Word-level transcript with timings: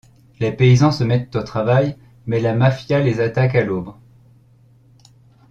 Les 0.39 0.51
paysans 0.51 0.89
se 0.91 1.03
mettent 1.03 1.35
au 1.35 1.43
travail, 1.43 1.95
mais 2.25 2.39
la 2.39 2.55
Mafia 2.55 2.99
les 2.99 3.19
attaque 3.19 3.53
à 3.53 3.63
l'aube. 3.63 3.93